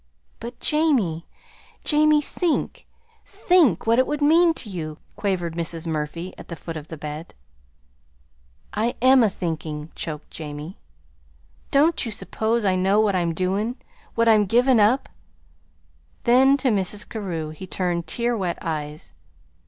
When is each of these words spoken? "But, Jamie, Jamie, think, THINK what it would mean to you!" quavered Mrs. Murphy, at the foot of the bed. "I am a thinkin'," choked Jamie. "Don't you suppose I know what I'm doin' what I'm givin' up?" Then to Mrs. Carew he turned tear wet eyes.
"But, 0.39 0.59
Jamie, 0.59 1.27
Jamie, 1.83 2.21
think, 2.23 2.87
THINK 3.23 3.85
what 3.85 3.99
it 3.99 4.07
would 4.07 4.23
mean 4.23 4.51
to 4.55 4.67
you!" 4.67 4.97
quavered 5.15 5.53
Mrs. 5.55 5.85
Murphy, 5.85 6.33
at 6.39 6.47
the 6.47 6.55
foot 6.55 6.75
of 6.75 6.87
the 6.87 6.97
bed. 6.97 7.35
"I 8.73 8.95
am 8.99 9.21
a 9.21 9.29
thinkin'," 9.29 9.91
choked 9.93 10.31
Jamie. 10.31 10.79
"Don't 11.69 12.03
you 12.03 12.11
suppose 12.11 12.65
I 12.65 12.75
know 12.75 12.99
what 12.99 13.15
I'm 13.15 13.35
doin' 13.35 13.75
what 14.15 14.27
I'm 14.27 14.47
givin' 14.47 14.79
up?" 14.79 15.07
Then 16.23 16.57
to 16.57 16.69
Mrs. 16.69 17.07
Carew 17.07 17.49
he 17.51 17.67
turned 17.67 18.07
tear 18.07 18.35
wet 18.35 18.57
eyes. 18.59 19.13